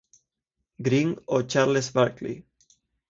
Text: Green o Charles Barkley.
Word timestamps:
Green 0.81 1.13
o 1.27 1.43
Charles 1.43 1.91
Barkley. 1.93 2.43